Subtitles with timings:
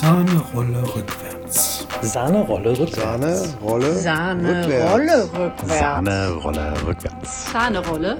[0.00, 1.86] Sahnerolle rückwärts.
[2.00, 2.96] Sahnerolle rückwärts.
[2.96, 5.78] Sahnerolle Sahnerolle rückwärts.
[5.78, 7.52] Sahnerolle rückwärts.
[7.52, 8.16] Sahnerolle.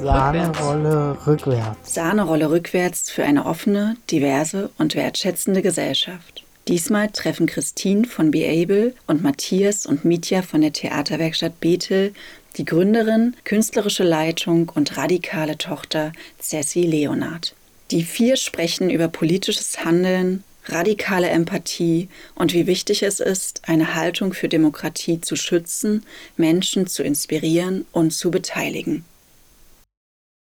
[0.00, 1.94] Sahnerolle rückwärts.
[1.94, 6.44] Sahnerolle rückwärts für eine offene, diverse und wertschätzende Gesellschaft.
[6.68, 12.14] Diesmal treffen Christine von Be Able und Matthias und Mitya von der Theaterwerkstatt Bethel
[12.58, 17.56] die Gründerin, künstlerische Leitung und radikale Tochter Ceci Leonard.
[17.90, 24.32] Die vier sprechen über politisches Handeln, radikale Empathie und wie wichtig es ist, eine Haltung
[24.32, 26.04] für Demokratie zu schützen,
[26.36, 29.04] Menschen zu inspirieren und zu beteiligen.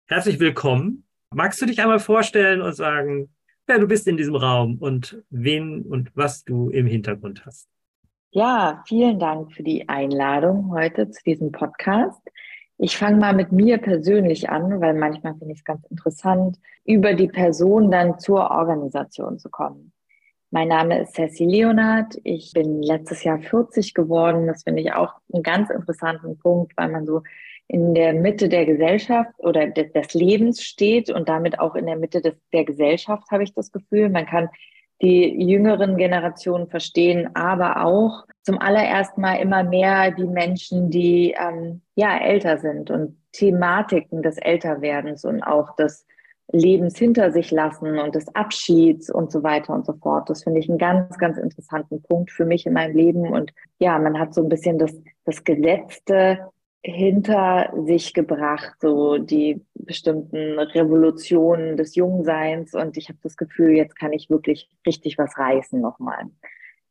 [0.08, 1.04] Herzlich willkommen.
[1.34, 3.30] Magst du dich einmal vorstellen und sagen,
[3.66, 7.68] wer du bist in diesem Raum und wen und was du im Hintergrund hast?
[8.32, 12.22] Ja, vielen Dank für die Einladung heute zu diesem Podcast.
[12.78, 17.14] Ich fange mal mit mir persönlich an, weil manchmal finde ich es ganz interessant, über
[17.14, 19.94] die Person dann zur Organisation zu kommen.
[20.54, 22.20] Mein Name ist Ceci Leonard.
[22.26, 24.48] Ich bin letztes Jahr 40 geworden.
[24.48, 27.24] Das finde ich auch einen ganz interessanten Punkt, weil man so
[27.70, 32.20] in der Mitte der Gesellschaft oder des Lebens steht und damit auch in der Mitte
[32.20, 34.10] des, der Gesellschaft, habe ich das Gefühl.
[34.10, 34.50] Man kann
[35.02, 41.82] die jüngeren Generationen verstehen, aber auch zum allerersten Mal immer mehr die Menschen, die ähm,
[41.96, 46.06] ja älter sind und Thematiken des Älterwerdens und auch des
[46.52, 50.30] Lebens hinter sich lassen und des Abschieds und so weiter und so fort.
[50.30, 53.28] Das finde ich einen ganz, ganz interessanten Punkt für mich in meinem Leben.
[53.28, 54.94] Und ja, man hat so ein bisschen das,
[55.26, 56.52] das Gesetzte
[56.84, 62.74] hinter sich gebracht, so die bestimmten Revolutionen des Jungseins.
[62.74, 66.26] Und ich habe das Gefühl, jetzt kann ich wirklich richtig was reißen nochmal.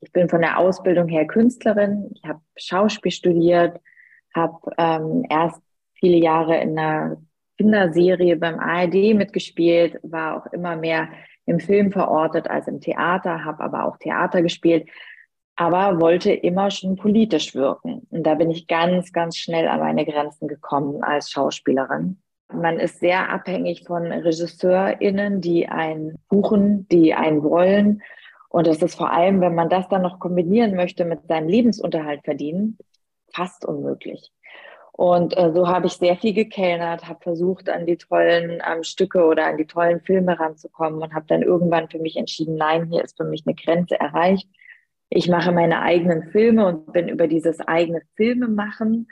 [0.00, 2.10] Ich bin von der Ausbildung her Künstlerin.
[2.14, 3.80] Ich habe Schauspiel studiert,
[4.34, 5.60] habe ähm, erst
[5.94, 7.20] viele Jahre in einer
[7.60, 11.10] Kinderserie beim ARD mitgespielt, war auch immer mehr
[11.44, 14.88] im Film verortet als im Theater, habe aber auch Theater gespielt,
[15.56, 18.06] aber wollte immer schon politisch wirken.
[18.08, 22.22] Und da bin ich ganz, ganz schnell an meine Grenzen gekommen als Schauspielerin.
[22.50, 28.00] Man ist sehr abhängig von RegisseurInnen, die einen buchen, die einen wollen.
[28.48, 32.24] Und das ist vor allem, wenn man das dann noch kombinieren möchte mit seinem Lebensunterhalt
[32.24, 32.78] verdienen,
[33.34, 34.32] fast unmöglich.
[35.00, 39.24] Und äh, so habe ich sehr viel gekellnert, habe versucht, an die tollen ähm, Stücke
[39.24, 43.02] oder an die tollen Filme ranzukommen und habe dann irgendwann für mich entschieden, nein, hier
[43.02, 44.48] ist für mich eine Grenze erreicht
[45.10, 49.08] ich mache meine eigenen Filme und bin über dieses eigene Filme machen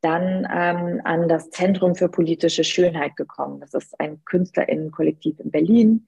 [0.00, 3.60] dann ähm, an das Zentrum für politische Schönheit gekommen.
[3.60, 6.06] Das ist ein Künstlerinnenkollektiv in Berlin,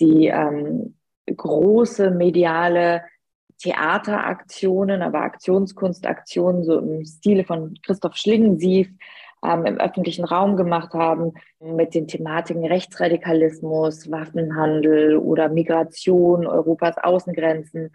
[0.00, 0.96] die ähm,
[1.34, 3.02] große mediale
[3.58, 8.88] Theateraktionen, aber Aktionskunstaktionen so im Stile von Christoph Schlingensief
[9.44, 17.90] ähm, im öffentlichen Raum gemacht haben mit den Thematiken Rechtsradikalismus, Waffenhandel oder Migration, Europas Außengrenzen.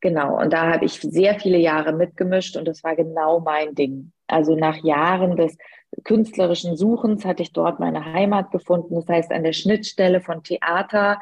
[0.00, 4.12] Genau, und da habe ich sehr viele Jahre mitgemischt und das war genau mein Ding.
[4.26, 5.56] Also nach Jahren des
[6.02, 8.94] künstlerischen Suchens hatte ich dort meine Heimat gefunden.
[8.96, 11.20] Das heißt, an der Schnittstelle von Theater,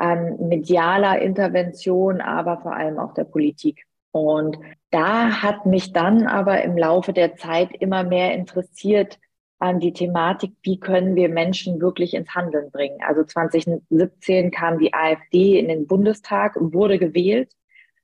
[0.00, 3.84] ähm, medialer Intervention, aber vor allem auch der Politik.
[4.12, 4.58] Und
[4.90, 9.18] da hat mich dann aber im Laufe der Zeit immer mehr interessiert
[9.58, 12.98] an die Thematik, wie können wir Menschen wirklich ins Handeln bringen.
[13.06, 17.52] Also 2017 kam die AfD in den Bundestag und wurde gewählt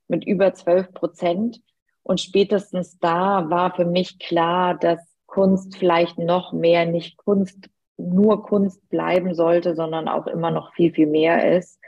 [0.07, 1.61] mit über 12 Prozent.
[2.05, 8.43] Und spätestens da war für mich klar, dass Kunst vielleicht noch mehr nicht Kunst, nur
[8.45, 11.81] Kunst bleiben sollte, sondern auch immer noch viel, viel mehr ist.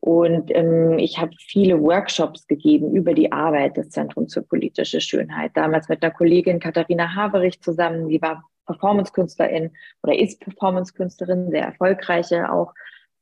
[0.00, 5.52] Und ähm, ich habe viele Workshops gegeben über die Arbeit des Zentrums für politische Schönheit.
[5.54, 9.70] Damals mit der Kollegin Katharina Haverich zusammen, die war Performance-Künstlerin
[10.02, 12.74] oder ist Performance-Künstlerin, sehr erfolgreiche auch.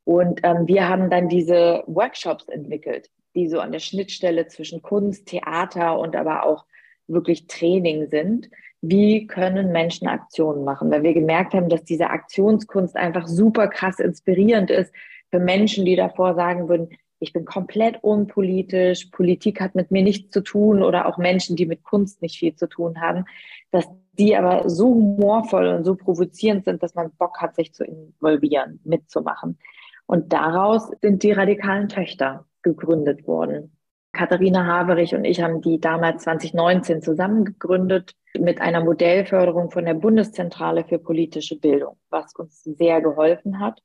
[0.04, 5.26] Und ähm, wir haben dann diese Workshops entwickelt die so an der Schnittstelle zwischen Kunst,
[5.26, 6.64] Theater und aber auch
[7.06, 8.50] wirklich Training sind.
[8.82, 10.90] Wie können Menschen Aktionen machen?
[10.90, 14.92] Weil wir gemerkt haben, dass diese Aktionskunst einfach super krass inspirierend ist
[15.30, 16.88] für Menschen, die davor sagen würden,
[17.22, 21.66] ich bin komplett unpolitisch, Politik hat mit mir nichts zu tun oder auch Menschen, die
[21.66, 23.26] mit Kunst nicht viel zu tun haben,
[23.70, 23.86] dass
[24.18, 28.80] die aber so humorvoll und so provozierend sind, dass man Bock hat, sich zu involvieren,
[28.84, 29.58] mitzumachen.
[30.06, 33.76] Und daraus sind die radikalen Töchter gegründet worden.
[34.12, 39.94] Katharina Haverich und ich haben die damals 2019 zusammen gegründet mit einer Modellförderung von der
[39.94, 43.82] Bundeszentrale für politische Bildung, was uns sehr geholfen hat,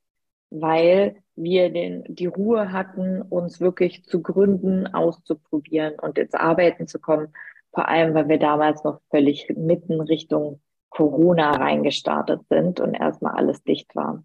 [0.50, 7.00] weil wir den, die Ruhe hatten, uns wirklich zu gründen, auszuprobieren und ins Arbeiten zu
[7.00, 7.34] kommen.
[7.74, 13.64] Vor allem, weil wir damals noch völlig mitten Richtung Corona reingestartet sind und erstmal alles
[13.64, 14.24] dicht war.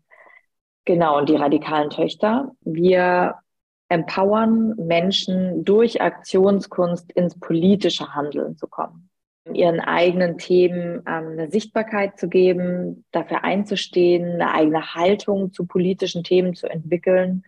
[0.84, 2.52] Genau, und die radikalen Töchter.
[2.60, 3.36] Wir
[3.88, 9.09] empowern Menschen durch Aktionskunst ins politische Handeln zu kommen
[9.52, 16.24] ihren eigenen Themen ähm, eine Sichtbarkeit zu geben, dafür einzustehen, eine eigene Haltung zu politischen
[16.24, 17.44] Themen zu entwickeln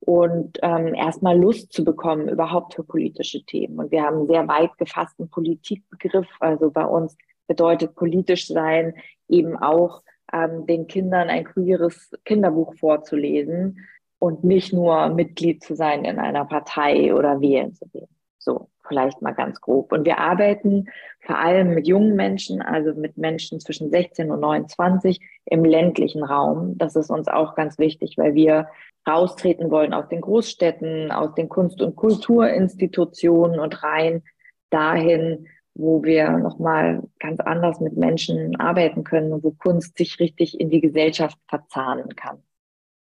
[0.00, 3.78] und ähm, erstmal Lust zu bekommen überhaupt für politische Themen.
[3.78, 6.28] Und wir haben einen sehr weit gefassten Politikbegriff.
[6.40, 7.16] Also bei uns
[7.46, 8.94] bedeutet politisch sein
[9.28, 10.02] eben auch
[10.32, 13.86] ähm, den Kindern ein queeres Kinderbuch vorzulesen
[14.18, 18.08] und nicht nur Mitglied zu sein in einer Partei oder wählen zu gehen.
[18.44, 19.92] So vielleicht mal ganz grob.
[19.92, 20.88] Und wir arbeiten
[21.20, 26.76] vor allem mit jungen Menschen, also mit Menschen zwischen 16 und 29 im ländlichen Raum.
[26.76, 28.68] Das ist uns auch ganz wichtig, weil wir
[29.08, 34.22] raustreten wollen aus den Großstädten, aus den Kunst- und Kulturinstitutionen und rein
[34.70, 40.60] dahin, wo wir nochmal ganz anders mit Menschen arbeiten können und wo Kunst sich richtig
[40.60, 42.42] in die Gesellschaft verzahnen kann.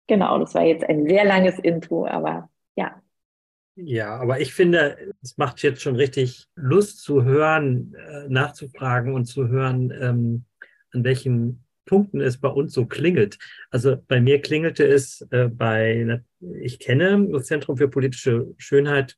[0.06, 3.00] Genau, das war jetzt ein sehr langes Intro, aber ja,
[3.76, 9.26] ja, aber ich finde, es macht jetzt schon richtig Lust zu hören, äh, nachzufragen und
[9.26, 10.44] zu hören, ähm,
[10.92, 13.38] an welchen Punkten es bei uns so klingelt.
[13.70, 16.22] Also bei mir klingelte es äh, bei,
[16.60, 19.16] ich kenne das Zentrum für politische Schönheit,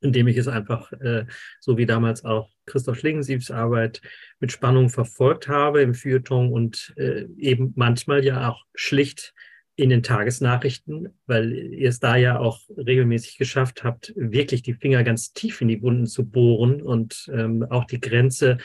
[0.00, 1.26] indem ich es einfach, äh,
[1.60, 4.02] so wie damals auch Christoph Schlingensiefs Arbeit
[4.40, 9.34] mit Spannung verfolgt habe im Feuilleton und äh, eben manchmal ja auch schlicht
[9.76, 15.04] in den Tagesnachrichten, weil ihr es da ja auch regelmäßig geschafft habt, wirklich die Finger
[15.04, 18.56] ganz tief in die Wunden zu bohren und ähm, auch die Grenze,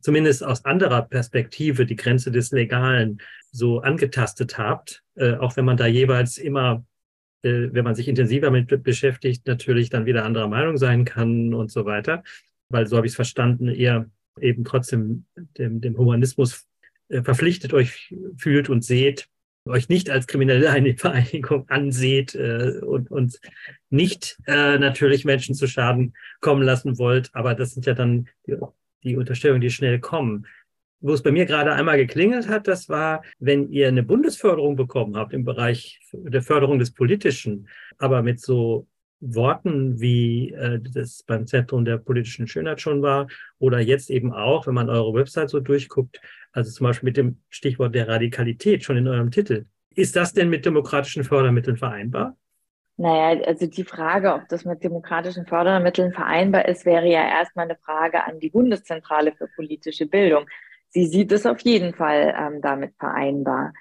[0.00, 3.18] zumindest aus anderer Perspektive, die Grenze des Legalen
[3.52, 6.84] so angetastet habt, äh, auch wenn man da jeweils immer,
[7.42, 11.70] äh, wenn man sich intensiver mit beschäftigt, natürlich dann wieder anderer Meinung sein kann und
[11.70, 12.24] so weiter,
[12.70, 14.10] weil so habe ich es verstanden, ihr
[14.40, 15.26] eben trotzdem
[15.58, 16.66] dem, dem Humanismus
[17.08, 19.28] äh, verpflichtet euch fühlt und seht,
[19.66, 23.40] euch nicht als kriminelle eine Vereinigung anseht äh, und, und
[23.90, 27.30] nicht äh, natürlich Menschen zu Schaden kommen lassen wollt.
[27.34, 28.56] Aber das sind ja dann die,
[29.02, 30.46] die Unterstellungen, die schnell kommen.
[31.02, 35.16] Wo es bei mir gerade einmal geklingelt hat, das war, wenn ihr eine Bundesförderung bekommen
[35.16, 38.86] habt im Bereich der Förderung des Politischen, aber mit so
[39.20, 43.28] Worten, wie äh, das beim Zentrum der politischen Schönheit schon war,
[43.58, 46.20] oder jetzt eben auch, wenn man eure Website so durchguckt,
[46.52, 49.66] also zum Beispiel mit dem Stichwort der Radikalität schon in eurem Titel.
[49.94, 52.36] Ist das denn mit demokratischen Fördermitteln vereinbar?
[52.96, 57.76] Naja, also die Frage, ob das mit demokratischen Fördermitteln vereinbar ist, wäre ja erstmal eine
[57.76, 60.46] Frage an die Bundeszentrale für politische Bildung.
[60.88, 63.72] Sie sieht es auf jeden Fall ähm, damit vereinbar.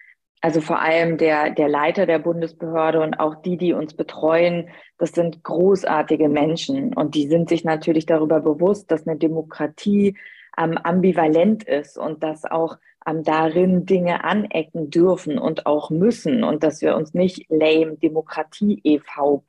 [0.41, 5.11] Also vor allem der, der Leiter der Bundesbehörde und auch die, die uns betreuen, das
[5.11, 6.93] sind großartige Menschen.
[6.93, 10.17] Und die sind sich natürlich darüber bewusst, dass eine Demokratie
[10.57, 16.63] ähm, ambivalent ist und dass auch ähm, darin Dinge anecken dürfen und auch müssen und
[16.63, 19.43] dass wir uns nicht lame Demokratie e.V.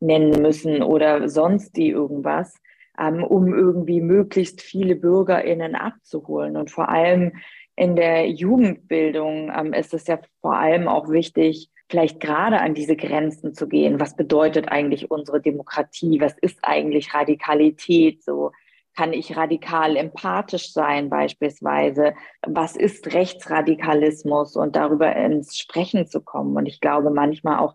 [0.00, 2.60] Nennen müssen oder sonst die irgendwas,
[2.98, 6.56] ähm, um irgendwie möglichst viele BürgerInnen abzuholen.
[6.56, 7.32] Und vor allem
[7.76, 12.96] in der Jugendbildung ähm, ist es ja vor allem auch wichtig, vielleicht gerade an diese
[12.96, 14.00] Grenzen zu gehen.
[14.00, 16.20] Was bedeutet eigentlich unsere Demokratie?
[16.20, 18.22] Was ist eigentlich Radikalität?
[18.22, 18.52] So
[18.96, 22.14] kann ich radikal empathisch sein beispielsweise?
[22.46, 24.56] Was ist Rechtsradikalismus?
[24.56, 26.56] Und darüber ins Sprechen zu kommen.
[26.56, 27.74] Und ich glaube manchmal auch,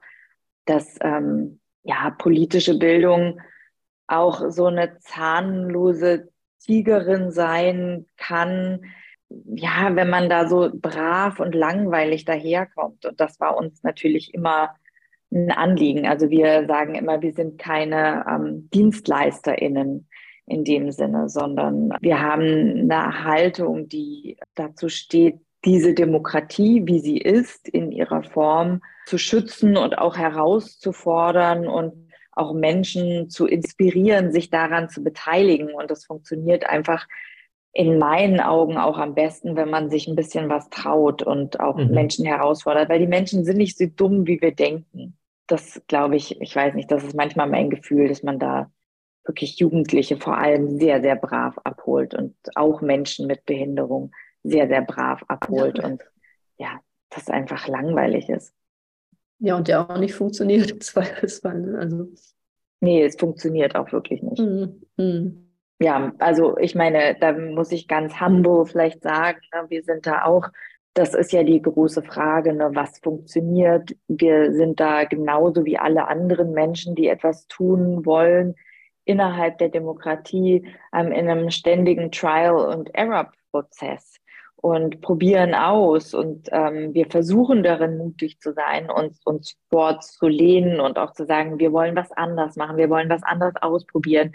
[0.66, 3.42] dass ähm, ja politische Bildung
[4.08, 6.30] auch so eine zahnlose
[6.66, 8.82] Tigerin sein kann,
[9.30, 13.06] ja, wenn man da so brav und langweilig daherkommt.
[13.06, 14.76] Und das war uns natürlich immer
[15.32, 16.08] ein Anliegen.
[16.08, 20.08] Also wir sagen immer, wir sind keine ähm, DienstleisterInnen
[20.48, 27.18] in dem Sinne, sondern wir haben eine Haltung, die dazu steht, diese Demokratie, wie sie
[27.18, 34.50] ist, in ihrer Form zu schützen und auch herauszufordern und auch Menschen zu inspirieren, sich
[34.50, 35.74] daran zu beteiligen.
[35.74, 37.08] Und das funktioniert einfach
[37.72, 41.78] in meinen Augen auch am besten, wenn man sich ein bisschen was traut und auch
[41.78, 41.92] mhm.
[41.92, 45.18] Menschen herausfordert, weil die Menschen sind nicht so dumm, wie wir denken.
[45.48, 48.72] Das glaube ich, ich weiß nicht, das ist manchmal mein Gefühl, dass man da
[49.24, 54.12] wirklich Jugendliche vor allem sehr, sehr brav abholt und auch Menschen mit Behinderung
[54.44, 55.86] sehr, sehr brav abholt ja.
[55.86, 56.04] und
[56.58, 58.54] ja, das einfach langweilig ist.
[59.40, 61.60] Ja, und der auch nicht funktioniert im Zweifelsfall.
[61.60, 61.78] Ne?
[61.78, 62.08] Also.
[62.82, 64.40] Nee, es funktioniert auch wirklich nicht.
[64.40, 64.82] Mhm.
[64.98, 65.49] Mhm
[65.80, 70.26] ja, also ich meine, da muss ich ganz humble vielleicht sagen, ne, wir sind da
[70.26, 70.50] auch,
[70.94, 73.96] das ist ja die große Frage, ne, was funktioniert.
[74.08, 78.56] Wir sind da genauso wie alle anderen Menschen, die etwas tun wollen,
[79.06, 84.20] innerhalb der Demokratie ähm, in einem ständigen Trial- und Error-Prozess.
[84.62, 90.98] und probieren aus und ähm, wir versuchen darin mutig zu sein, uns, uns vorzulehnen und
[91.00, 94.34] auch zu sagen, wir wollen was anders machen, wir wollen was anderes ausprobieren.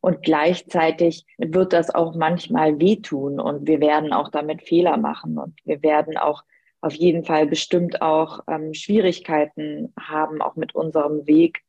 [0.00, 5.54] Und gleichzeitig wird das auch manchmal wehtun und wir werden auch damit Fehler machen und
[5.64, 6.42] wir werden auch
[6.80, 11.62] auf jeden Fall bestimmt auch ähm, Schwierigkeiten haben, auch mit unserem Weg.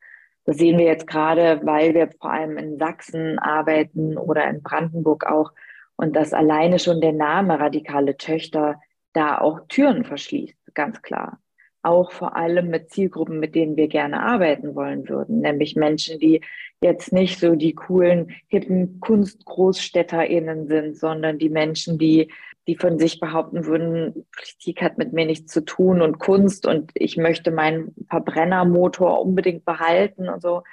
[0.46, 5.26] Das sehen wir jetzt gerade, weil wir vor allem in Sachsen arbeiten oder in Brandenburg
[5.26, 5.52] auch
[5.98, 8.80] und dass alleine schon der Name radikale Töchter
[9.14, 11.40] da auch Türen verschließt, ganz klar.
[11.84, 16.42] Auch vor allem mit Zielgruppen, mit denen wir gerne arbeiten wollen würden, nämlich Menschen, die
[16.84, 22.32] jetzt nicht so die coolen, hippen KunstgroßstädterInnen sind, sondern die Menschen, die,
[22.68, 26.92] die von sich behaupten würden, Politik hat mit mir nichts zu tun und Kunst und
[26.94, 30.64] ich möchte meinen Verbrennermotor unbedingt behalten und so.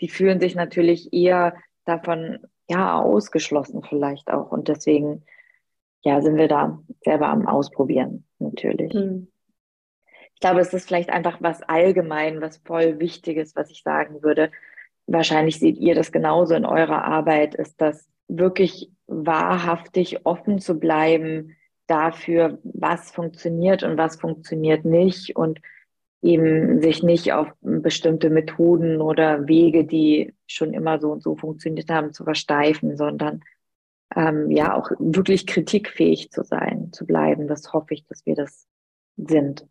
[0.00, 1.54] Die fühlen sich natürlich eher
[1.84, 4.50] davon ja, ausgeschlossen vielleicht auch.
[4.50, 5.24] Und deswegen,
[6.02, 8.92] ja, sind wir da selber am Ausprobieren, natürlich.
[8.92, 9.28] Mhm.
[10.44, 14.50] Ich glaube, es ist vielleicht einfach was allgemein, was voll Wichtiges, was ich sagen würde.
[15.06, 21.56] Wahrscheinlich seht ihr das genauso in eurer Arbeit, ist das wirklich wahrhaftig offen zu bleiben
[21.86, 25.62] dafür, was funktioniert und was funktioniert nicht und
[26.20, 31.88] eben sich nicht auf bestimmte Methoden oder Wege, die schon immer so und so funktioniert
[31.88, 33.40] haben, zu versteifen, sondern
[34.14, 37.48] ähm, ja auch wirklich kritikfähig zu sein, zu bleiben.
[37.48, 38.66] Das hoffe ich, dass wir das
[39.16, 39.66] sind.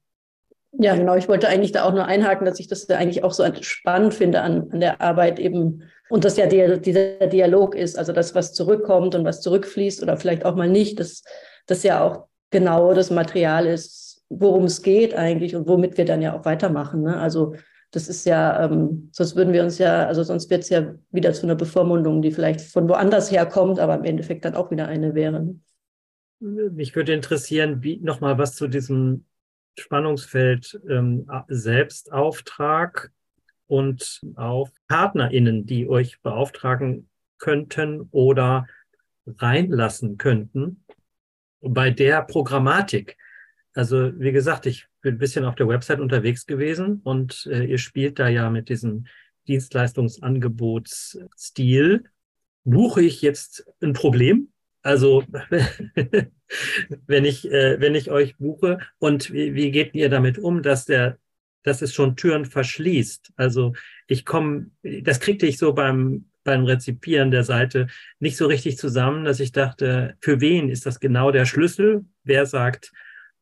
[0.79, 1.15] Ja, genau.
[1.15, 4.41] Ich wollte eigentlich da auch nur einhaken, dass ich das eigentlich auch so spannend finde
[4.41, 9.15] an, an der Arbeit eben und dass ja dieser Dialog ist, also das, was zurückkommt
[9.15, 11.23] und was zurückfließt oder vielleicht auch mal nicht, dass
[11.67, 16.21] das ja auch genau das Material ist, worum es geht eigentlich und womit wir dann
[16.21, 17.03] ja auch weitermachen.
[17.03, 17.19] Ne?
[17.19, 17.55] Also
[17.91, 21.33] das ist ja, ähm, sonst würden wir uns ja, also sonst wird es ja wieder
[21.33, 25.13] zu einer Bevormundung, die vielleicht von woanders herkommt, aber im Endeffekt dann auch wieder eine
[25.13, 25.43] wäre.
[26.39, 26.71] Ne?
[26.71, 29.25] Mich würde interessieren, wie nochmal was zu diesem
[29.79, 33.11] Spannungsfeld ähm, Selbstauftrag
[33.67, 38.67] und auf PartnerInnen, die euch beauftragen könnten oder
[39.25, 40.83] reinlassen könnten
[41.61, 43.17] bei der Programmatik.
[43.73, 47.79] Also wie gesagt, ich bin ein bisschen auf der Website unterwegs gewesen und äh, ihr
[47.79, 49.07] spielt da ja mit diesem
[49.47, 52.03] Dienstleistungsangebotsstil.
[52.63, 54.52] Buche ich jetzt ein Problem?
[54.83, 55.23] Also
[57.07, 60.85] wenn ich äh, wenn ich euch buche und wie, wie geht ihr damit um, dass
[60.85, 61.17] der
[61.63, 63.31] dass es schon Türen verschließt?
[63.37, 63.73] Also
[64.07, 67.87] ich komme, das kriegte ich so beim beim Rezipieren der Seite
[68.19, 72.05] nicht so richtig zusammen, dass ich dachte, für wen ist das genau der Schlüssel?
[72.25, 72.91] Wer sagt,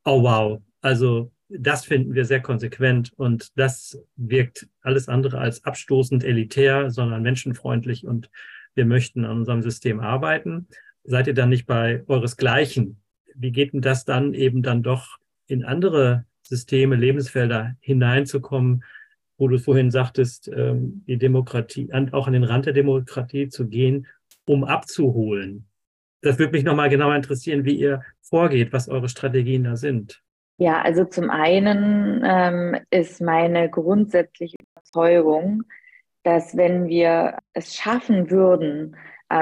[0.05, 6.24] oh wow, also das finden wir sehr konsequent und das wirkt alles andere als abstoßend
[6.24, 8.29] elitär, sondern menschenfreundlich und
[8.74, 10.67] wir möchten an unserem System arbeiten.
[11.03, 13.01] Seid ihr dann nicht bei euresgleichen?
[13.36, 15.17] Wie geht denn das dann eben dann doch
[15.48, 18.84] in andere Systeme, Lebensfelder hineinzukommen,
[19.38, 24.08] wo du vorhin sagtest, ähm, die Demokratie, auch an den Rand der Demokratie zu gehen,
[24.46, 25.65] um abzuholen?
[26.22, 30.22] Das würde mich nochmal genauer interessieren, wie ihr vorgeht, was eure Strategien da sind.
[30.58, 35.63] Ja, also zum einen ähm, ist meine grundsätzliche Überzeugung,
[36.24, 38.96] dass wenn wir es schaffen würden,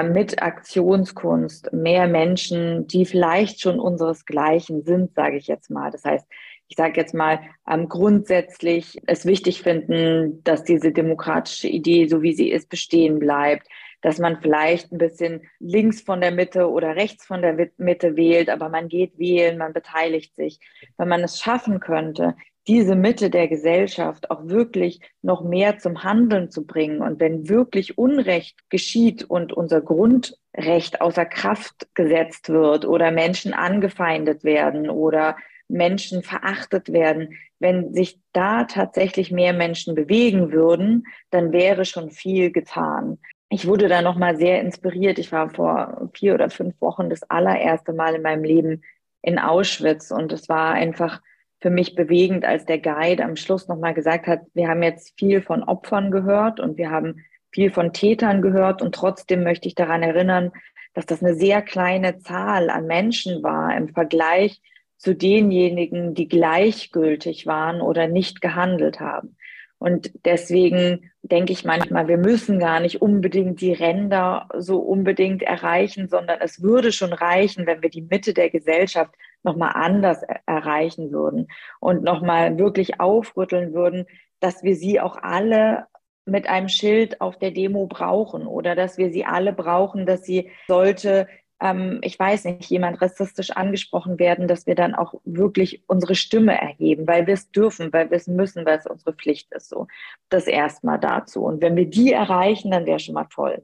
[0.04, 5.90] mit Aktionskunst mehr Menschen, die vielleicht schon unseresgleichen sind, sage ich jetzt mal.
[5.90, 6.26] Das heißt,
[6.68, 12.32] ich sage jetzt mal, ähm, grundsätzlich es wichtig finden, dass diese demokratische Idee, so wie
[12.32, 13.66] sie ist, bestehen bleibt,
[14.02, 18.48] dass man vielleicht ein bisschen links von der Mitte oder rechts von der Mitte wählt,
[18.48, 20.60] aber man geht wählen, man beteiligt sich.
[20.96, 22.36] Wenn man es schaffen könnte,
[22.70, 27.98] diese Mitte der Gesellschaft auch wirklich noch mehr zum Handeln zu bringen und wenn wirklich
[27.98, 35.36] Unrecht geschieht und unser Grundrecht außer Kraft gesetzt wird oder Menschen angefeindet werden oder
[35.66, 42.52] Menschen verachtet werden, wenn sich da tatsächlich mehr Menschen bewegen würden, dann wäre schon viel
[42.52, 43.18] getan
[43.52, 45.18] ich wurde da nochmal sehr inspiriert.
[45.18, 48.84] Ich war vor vier oder fünf Wochen das allererste Mal in meinem Leben
[49.22, 51.20] in Auschwitz und es war einfach
[51.60, 55.42] für mich bewegend, als der Guide am Schluss nochmal gesagt hat, wir haben jetzt viel
[55.42, 60.02] von Opfern gehört und wir haben viel von Tätern gehört und trotzdem möchte ich daran
[60.02, 60.52] erinnern,
[60.94, 64.60] dass das eine sehr kleine Zahl an Menschen war im Vergleich
[64.96, 69.36] zu denjenigen, die gleichgültig waren oder nicht gehandelt haben.
[69.78, 76.08] Und deswegen denke ich manchmal, wir müssen gar nicht unbedingt die Ränder so unbedingt erreichen,
[76.08, 81.48] sondern es würde schon reichen, wenn wir die Mitte der Gesellschaft nochmal anders erreichen würden
[81.80, 84.06] und nochmal wirklich aufrütteln würden,
[84.40, 85.86] dass wir sie auch alle
[86.26, 90.50] mit einem Schild auf der Demo brauchen oder dass wir sie alle brauchen, dass sie
[90.68, 91.26] sollte
[91.60, 96.58] ähm, ich weiß nicht, jemand rassistisch angesprochen werden, dass wir dann auch wirklich unsere Stimme
[96.58, 99.68] erheben, weil wir es dürfen, weil wir es müssen, weil es unsere Pflicht ist.
[99.68, 99.86] So,
[100.30, 101.44] das erstmal dazu.
[101.44, 103.62] Und wenn wir die erreichen, dann wäre schon mal toll.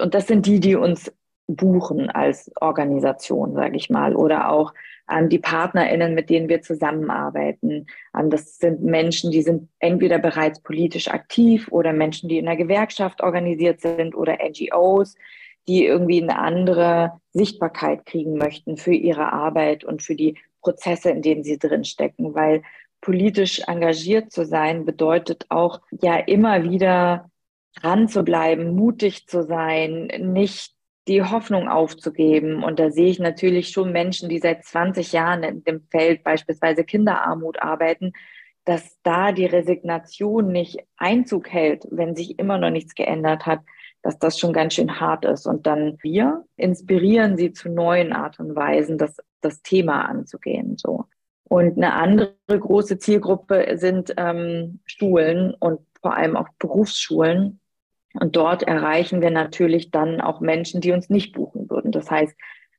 [0.00, 1.12] Und das sind die, die uns
[1.46, 4.72] buchen als Organisation, sage ich mal, oder auch
[5.10, 7.86] ähm, die PartnerInnen, mit denen wir zusammenarbeiten.
[8.16, 12.56] Ähm, das sind Menschen, die sind entweder bereits politisch aktiv oder Menschen, die in der
[12.56, 15.16] Gewerkschaft organisiert sind oder NGOs,
[15.68, 21.22] die irgendwie eine andere Sichtbarkeit kriegen möchten für ihre Arbeit und für die Prozesse, in
[21.22, 22.62] denen sie drinstecken, weil
[23.00, 27.30] politisch engagiert zu sein bedeutet auch ja immer wieder
[27.80, 30.74] dran zu bleiben, mutig zu sein, nicht
[31.08, 32.62] die Hoffnung aufzugeben.
[32.62, 36.84] Und da sehe ich natürlich schon Menschen, die seit 20 Jahren in dem Feld beispielsweise
[36.84, 38.12] Kinderarmut arbeiten,
[38.64, 43.60] dass da die Resignation nicht Einzug hält, wenn sich immer noch nichts geändert hat,
[44.02, 45.46] dass das schon ganz schön hart ist.
[45.46, 50.76] Und dann wir inspirieren sie zu neuen Art und Weisen, das, das Thema anzugehen.
[50.76, 51.06] So.
[51.44, 57.60] Und eine andere große Zielgruppe sind ähm, Schulen und vor allem auch Berufsschulen,
[58.20, 61.92] und dort erreichen wir natürlich dann auch Menschen, die uns nicht buchen würden.
[61.92, 62.34] Das heißt,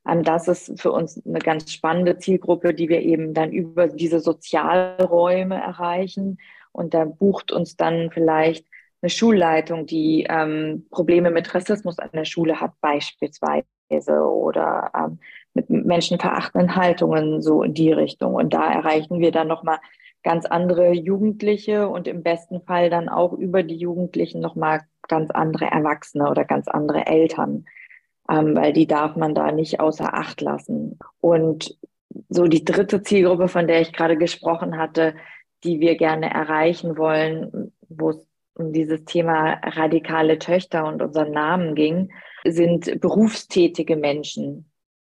[0.08, 4.20] ähm, das ist für uns eine ganz spannende Zielgruppe, die wir eben dann über diese
[4.20, 6.38] Sozialräume erreichen.
[6.72, 8.66] Und da bucht uns dann vielleicht
[9.02, 13.64] eine Schulleitung, die ähm, Probleme mit Rassismus an der Schule hat, beispielsweise,
[14.08, 15.18] oder ähm,
[15.52, 18.34] mit menschenverachtenden Haltungen so in die Richtung.
[18.34, 19.78] Und da erreichen wir dann nochmal
[20.22, 25.66] ganz andere Jugendliche und im besten Fall dann auch über die Jugendlichen nochmal ganz andere
[25.66, 27.66] Erwachsene oder ganz andere Eltern,
[28.30, 30.98] ähm, weil die darf man da nicht außer Acht lassen.
[31.20, 31.76] Und
[32.28, 35.14] so die dritte Zielgruppe, von der ich gerade gesprochen hatte,
[35.64, 41.74] die wir gerne erreichen wollen, wo es um dieses Thema radikale Töchter und unseren Namen
[41.74, 42.12] ging,
[42.46, 44.70] sind berufstätige Menschen,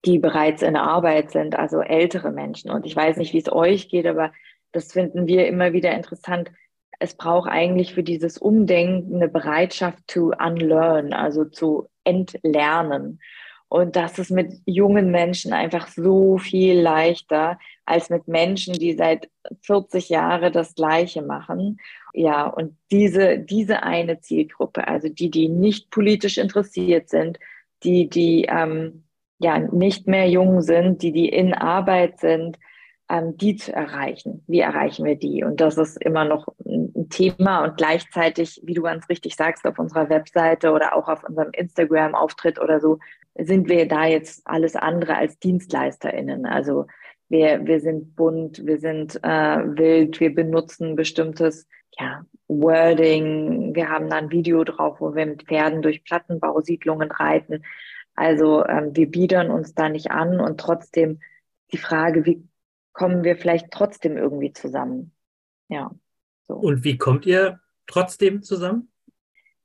[0.04, 2.70] die bereits in Arbeit sind, also ältere Menschen.
[2.70, 4.32] Und ich weiß nicht, wie es euch geht, aber
[4.72, 6.50] das finden wir immer wieder interessant.
[6.98, 13.20] Es braucht eigentlich für dieses Umdenken eine Bereitschaft to unlearn, also zu entlernen.
[13.68, 19.28] Und das ist mit jungen Menschen einfach so viel leichter als mit Menschen, die seit
[19.60, 21.78] 40 Jahren das Gleiche machen.
[22.14, 27.38] Ja, und diese, diese eine Zielgruppe, also die, die nicht politisch interessiert sind,
[27.82, 29.04] die, die ähm,
[29.38, 32.58] ja nicht mehr jung sind, die, die in Arbeit sind,
[33.10, 34.44] die zu erreichen.
[34.46, 35.42] Wie erreichen wir die?
[35.42, 39.78] Und das ist immer noch ein Thema und gleichzeitig, wie du ganz richtig sagst, auf
[39.78, 42.98] unserer Webseite oder auch auf unserem Instagram-Auftritt oder so,
[43.38, 46.44] sind wir da jetzt alles andere als DienstleisterInnen.
[46.44, 46.86] Also
[47.28, 51.66] wir, wir sind bunt, wir sind äh, wild, wir benutzen bestimmtes
[51.98, 57.62] ja, Wording, wir haben da ein Video drauf, wo wir mit Pferden durch Plattenbausiedlungen reiten.
[58.14, 61.20] Also ähm, wir biedern uns da nicht an und trotzdem
[61.72, 62.47] die Frage, wie
[62.98, 65.12] kommen wir vielleicht trotzdem irgendwie zusammen.
[65.68, 65.92] Ja.
[66.48, 66.54] So.
[66.54, 68.90] Und wie kommt ihr trotzdem zusammen?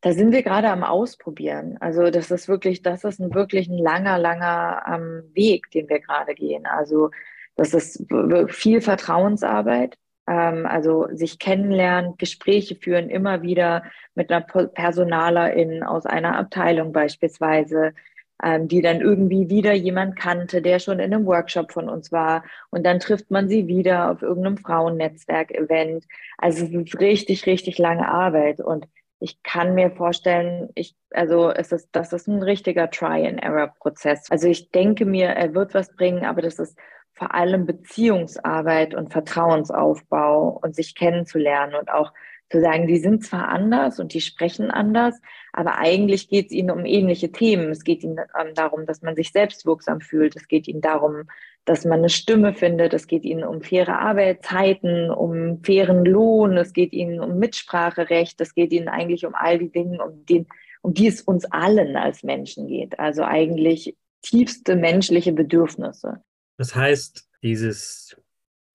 [0.02, 1.78] Da sind wir gerade am Ausprobieren.
[1.80, 6.00] Also das ist wirklich, das ist ein wirklich ein langer, langer ähm, Weg, den wir
[6.00, 6.68] gerade gehen.
[6.68, 7.10] Also
[7.56, 8.06] das ist
[8.50, 9.98] viel Vertrauensarbeit.
[10.28, 17.94] Ähm, also sich kennenlernen, Gespräche führen, immer wieder mit einer Personalerin aus einer Abteilung beispielsweise,
[18.42, 22.44] ähm, die dann irgendwie wieder jemand kannte, der schon in einem Workshop von uns war.
[22.70, 26.06] Und dann trifft man sie wieder auf irgendeinem Frauennetzwerk-Event.
[26.38, 28.60] Also es ist richtig, richtig lange Arbeit.
[28.60, 28.88] Und
[29.20, 34.30] ich kann mir vorstellen, ich, also es ist, das ist ein richtiger Try-and-Error-Prozess.
[34.30, 36.78] Also ich denke mir, er wird was bringen, aber das ist
[37.14, 42.12] vor allem Beziehungsarbeit und Vertrauensaufbau und sich kennenzulernen und auch
[42.50, 45.20] zu sagen, die sind zwar anders und die sprechen anders,
[45.54, 47.72] aber eigentlich geht es ihnen um ähnliche Themen.
[47.72, 50.36] Es geht ihnen ähm, darum, dass man sich selbstwirksam fühlt.
[50.36, 51.24] Es geht ihnen darum,
[51.66, 52.94] dass man eine Stimme findet.
[52.94, 56.58] Es geht ihnen um faire Arbeitszeiten, um fairen Lohn.
[56.58, 58.40] Es geht ihnen um Mitspracherecht.
[58.42, 60.48] Es geht ihnen eigentlich um all die Dinge, um, den,
[60.82, 63.00] um die es uns allen als Menschen geht.
[63.00, 66.22] Also eigentlich tiefste menschliche Bedürfnisse.
[66.58, 68.18] Das heißt, dieses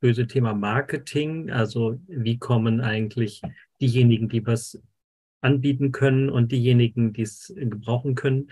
[0.01, 3.43] böse Thema Marketing, also wie kommen eigentlich
[3.81, 4.81] diejenigen, die was
[5.41, 8.51] anbieten können und diejenigen, die es gebrauchen können,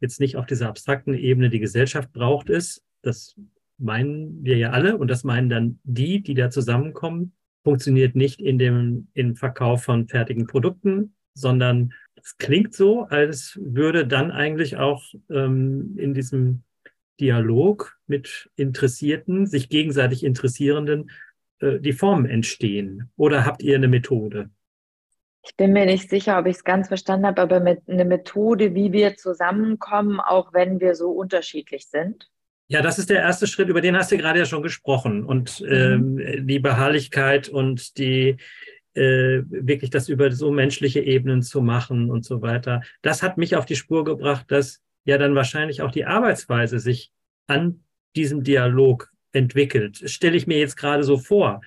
[0.00, 2.84] jetzt nicht auf dieser abstrakten Ebene die Gesellschaft braucht es.
[3.02, 3.36] Das
[3.78, 7.32] meinen wir ja alle und das meinen dann die, die da zusammenkommen.
[7.64, 14.06] Funktioniert nicht in dem im Verkauf von fertigen Produkten, sondern es klingt so, als würde
[14.06, 16.62] dann eigentlich auch ähm, in diesem
[17.20, 21.10] Dialog mit Interessierten, sich gegenseitig Interessierenden,
[21.60, 23.10] äh, die Formen entstehen.
[23.16, 24.50] Oder habt ihr eine Methode?
[25.44, 28.74] Ich bin mir nicht sicher, ob ich es ganz verstanden habe, aber mit eine Methode,
[28.74, 32.28] wie wir zusammenkommen, auch wenn wir so unterschiedlich sind.
[32.66, 35.24] Ja, das ist der erste Schritt, über den hast du gerade ja schon gesprochen.
[35.24, 36.18] Und mhm.
[36.18, 38.36] ähm, die Beharrlichkeit und die
[38.94, 42.82] äh, wirklich das über so menschliche Ebenen zu machen und so weiter.
[43.00, 47.10] Das hat mich auf die Spur gebracht, dass ja dann wahrscheinlich auch die Arbeitsweise sich
[47.46, 47.82] an
[48.14, 49.96] diesem Dialog entwickelt.
[50.10, 51.62] Stelle ich mir jetzt gerade so vor.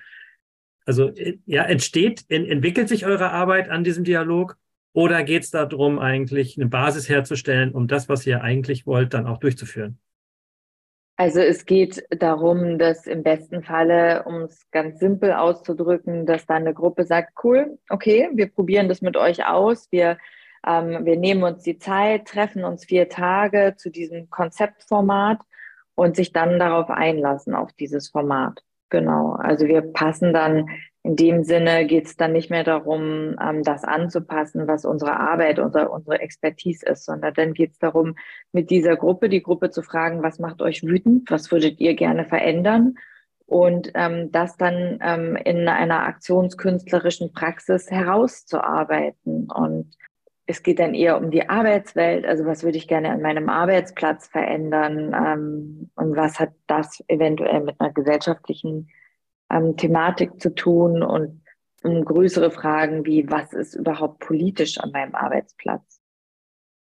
[0.86, 4.56] Also äh, ja, entsteht, entwickelt sich eure Arbeit an diesem Dialog
[4.92, 9.26] oder geht es darum, eigentlich eine Basis herzustellen, um das, was ihr eigentlich wollt, dann
[9.26, 9.98] auch durchzuführen?
[11.16, 16.62] Also es geht darum, dass im besten Falle, um es ganz simpel auszudrücken, dass dann
[16.62, 20.16] eine Gruppe sagt, cool, okay, wir probieren das mit euch aus, wir,
[20.66, 25.40] ähm, wir nehmen uns die Zeit, treffen uns vier Tage zu diesem Konzeptformat
[25.94, 28.62] und sich dann darauf einlassen, auf dieses Format.
[28.90, 30.68] Genau, also wir passen dann,
[31.02, 35.58] in dem Sinne geht es dann nicht mehr darum, ähm, das anzupassen, was unsere Arbeit,
[35.58, 38.14] unsere, unsere Expertise ist, sondern dann geht es darum,
[38.52, 42.24] mit dieser Gruppe, die Gruppe zu fragen, was macht euch wütend, was würdet ihr gerne
[42.24, 42.94] verändern
[43.46, 49.50] und ähm, das dann ähm, in einer aktionskünstlerischen Praxis herauszuarbeiten.
[49.50, 49.96] Und
[50.46, 54.28] es geht dann eher um die Arbeitswelt, also was würde ich gerne an meinem Arbeitsplatz
[54.28, 55.14] verändern?
[55.14, 58.90] Ähm, und was hat das eventuell mit einer gesellschaftlichen
[59.50, 61.02] ähm, Thematik zu tun?
[61.02, 61.42] Und
[61.84, 66.00] um größere Fragen wie, was ist überhaupt politisch an meinem Arbeitsplatz?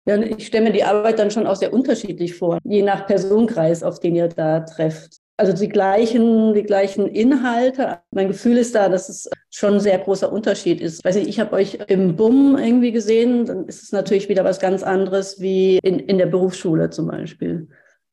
[0.06, 3.82] Ja, ich stelle mir die Arbeit dann schon auch sehr unterschiedlich vor, je nach Personenkreis,
[3.84, 8.00] auf den ihr da trefft also die gleichen, die gleichen Inhalte.
[8.10, 11.04] Mein Gefühl ist da, dass es schon ein sehr großer Unterschied ist.
[11.04, 14.60] Weiß ich, ich habe euch im BUM irgendwie gesehen, dann ist es natürlich wieder was
[14.60, 17.68] ganz anderes wie in, in der Berufsschule zum Beispiel.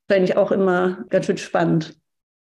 [0.08, 2.00] Fände ich auch immer ganz schön spannend.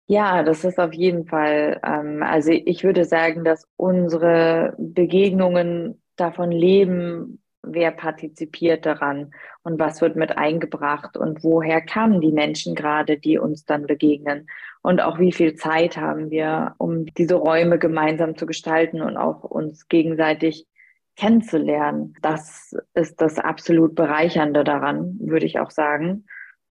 [0.06, 1.80] Ja, das ist auf jeden Fall.
[1.84, 10.00] Ähm, also ich würde sagen, dass unsere Begegnungen davon leben, wer partizipiert daran und was
[10.00, 14.48] wird mit eingebracht und woher kamen die Menschen gerade, die uns dann begegnen
[14.82, 19.44] und auch wie viel Zeit haben wir, um diese Räume gemeinsam zu gestalten und auch
[19.44, 20.66] uns gegenseitig
[21.16, 22.14] kennenzulernen.
[22.20, 26.24] Das ist das absolut Bereichernde daran, würde ich auch sagen.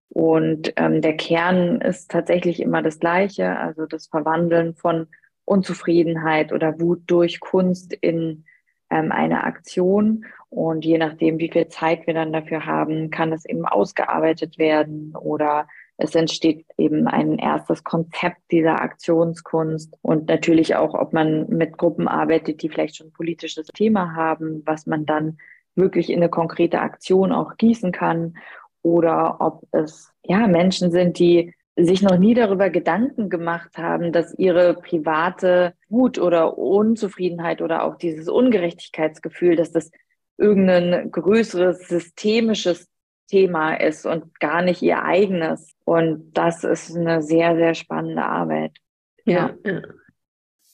[0.09, 5.07] Und ähm, der Kern ist tatsächlich immer das Gleiche, also das Verwandeln von
[5.45, 8.43] Unzufriedenheit oder Wut durch Kunst in
[8.91, 10.25] ähm, eine Aktion.
[10.49, 15.15] Und je nachdem, wie viel Zeit wir dann dafür haben, kann es eben ausgearbeitet werden
[15.15, 21.77] oder es entsteht eben ein erstes Konzept dieser Aktionskunst und natürlich auch, ob man mit
[21.77, 25.37] Gruppen arbeitet, die vielleicht schon ein politisches Thema haben, was man dann
[25.75, 28.35] wirklich in eine konkrete Aktion auch gießen kann
[28.81, 34.37] oder ob es ja Menschen sind, die sich noch nie darüber Gedanken gemacht haben, dass
[34.37, 39.89] ihre private Wut oder Unzufriedenheit oder auch dieses Ungerechtigkeitsgefühl, dass das
[40.37, 42.87] irgendein größeres systemisches
[43.27, 45.71] Thema ist und gar nicht ihr eigenes.
[45.85, 48.77] Und das ist eine sehr, sehr spannende Arbeit.
[49.25, 49.55] Ja.
[49.63, 49.81] ja.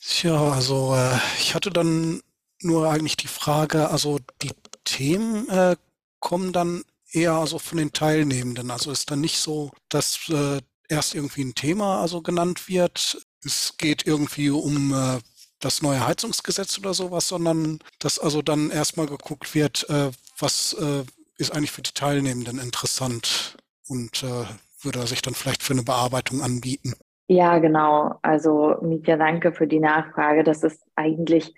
[0.02, 2.22] Tja, also äh, ich hatte dann
[2.62, 4.52] nur eigentlich die Frage, also die
[4.84, 5.76] Themen äh,
[6.20, 8.72] kommen dann eher also von den Teilnehmenden.
[8.72, 13.18] Also ist dann nicht so, dass äh, erst irgendwie ein Thema also genannt wird.
[13.44, 15.20] Es geht irgendwie um äh,
[15.60, 21.04] das neue Heizungsgesetz oder sowas, sondern dass also dann erstmal geguckt wird, äh, was äh,
[21.38, 24.46] ist eigentlich für die Teilnehmenden interessant und äh,
[24.82, 26.94] würde sich dann vielleicht für eine Bearbeitung anbieten.
[27.28, 28.20] Ja, genau.
[28.22, 30.44] Also Mietja, danke für die Nachfrage.
[30.44, 31.54] Das ist eigentlich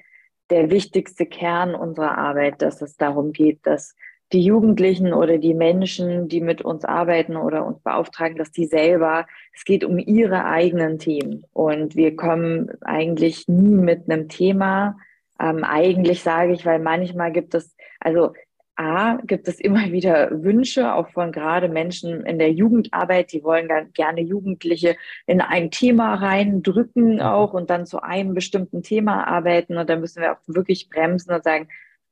[0.50, 3.96] der wichtigste Kern unserer Arbeit, dass es darum geht, dass
[4.32, 9.26] die Jugendlichen oder die Menschen, die mit uns arbeiten oder uns beauftragen, dass die selber,
[9.54, 11.46] es geht um ihre eigenen Themen.
[11.52, 14.98] Und wir kommen eigentlich nie mit einem Thema.
[15.40, 18.34] Ähm, eigentlich sage ich, weil manchmal gibt es, also
[18.76, 23.68] A, gibt es immer wieder Wünsche, auch von gerade Menschen in der Jugendarbeit, die wollen
[23.94, 27.22] gerne Jugendliche in ein Thema reindrücken mhm.
[27.22, 29.78] auch und dann zu einem bestimmten Thema arbeiten.
[29.78, 31.68] Und da müssen wir auch wirklich bremsen und sagen,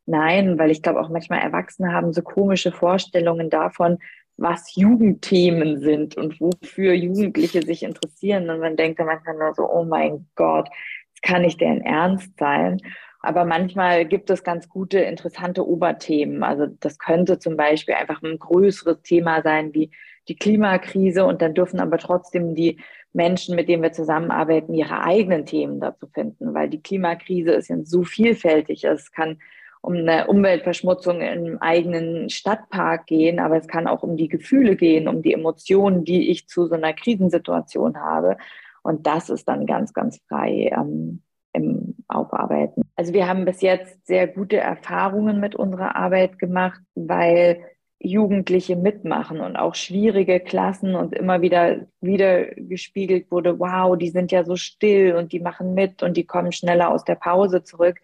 [0.07, 3.99] Nein, weil ich glaube auch manchmal Erwachsene haben so komische Vorstellungen davon,
[4.37, 8.49] was Jugendthemen sind und wofür Jugendliche sich interessieren.
[8.49, 10.69] Und man denkt dann manchmal nur so, oh mein Gott,
[11.11, 12.79] das kann nicht deren Ernst sein.
[13.19, 16.41] Aber manchmal gibt es ganz gute, interessante Oberthemen.
[16.41, 19.91] Also das könnte zum Beispiel einfach ein größeres Thema sein wie
[20.29, 21.25] die Klimakrise.
[21.25, 22.79] Und dann dürfen aber trotzdem die
[23.11, 27.75] Menschen, mit denen wir zusammenarbeiten, ihre eigenen Themen dazu finden, weil die Klimakrise ist ja
[27.83, 28.85] so vielfältig.
[28.85, 29.39] Es kann
[29.81, 35.07] um eine Umweltverschmutzung im eigenen Stadtpark gehen, aber es kann auch um die Gefühle gehen,
[35.07, 38.37] um die Emotionen, die ich zu so einer Krisensituation habe.
[38.83, 41.21] Und das ist dann ganz, ganz frei ähm,
[41.53, 42.83] im Aufarbeiten.
[42.95, 47.63] Also wir haben bis jetzt sehr gute Erfahrungen mit unserer Arbeit gemacht, weil
[47.99, 54.31] Jugendliche mitmachen und auch schwierige Klassen und immer wieder wieder gespiegelt wurde, wow, die sind
[54.31, 57.97] ja so still und die machen mit und die kommen schneller aus der Pause zurück.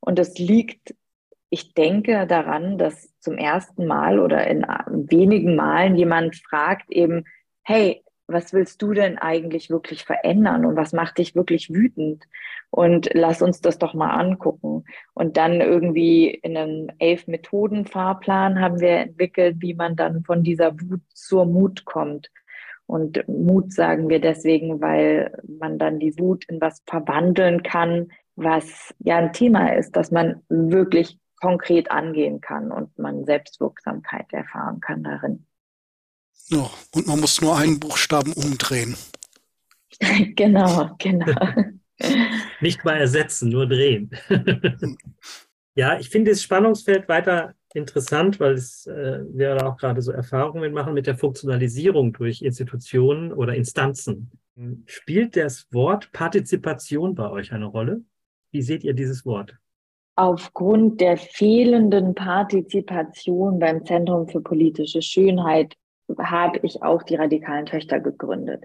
[0.00, 0.94] Und das liegt,
[1.50, 7.24] ich denke daran, dass zum ersten Mal oder in wenigen Malen jemand fragt eben,
[7.62, 12.24] hey, was willst du denn eigentlich wirklich verändern und was macht dich wirklich wütend?
[12.70, 14.84] Und lass uns das doch mal angucken.
[15.14, 21.00] Und dann irgendwie in einem Elf-Methoden-Fahrplan haben wir entwickelt, wie man dann von dieser Wut
[21.14, 22.30] zur Mut kommt.
[22.84, 28.94] Und Mut sagen wir deswegen, weil man dann die Wut in was verwandeln kann, was
[28.98, 35.02] ja ein Thema ist, dass man wirklich konkret angehen kann und man Selbstwirksamkeit erfahren kann
[35.02, 35.46] darin.
[36.48, 38.96] Ja, und man muss nur einen Buchstaben umdrehen.
[40.36, 41.26] genau, genau.
[42.60, 44.10] Nicht mal ersetzen, nur drehen.
[45.74, 50.12] ja, ich finde das Spannungsfeld weiter interessant, weil es, äh, wir da auch gerade so
[50.12, 54.30] Erfahrungen machen mit der Funktionalisierung durch Institutionen oder Instanzen.
[54.86, 58.02] Spielt das Wort Partizipation bei euch eine Rolle?
[58.50, 59.56] Wie seht ihr dieses Wort?
[60.18, 65.76] Aufgrund der fehlenden Partizipation beim Zentrum für politische Schönheit
[66.18, 68.64] habe ich auch die radikalen Töchter gegründet.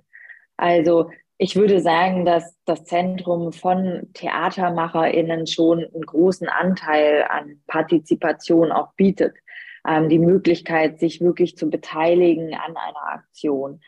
[0.58, 8.72] Also ich würde sagen, dass das Zentrum von TheatermacherInnen schon einen großen Anteil an Partizipation
[8.72, 9.36] auch bietet.
[9.88, 13.80] Ähm, die Möglichkeit, sich wirklich zu beteiligen an einer Aktion.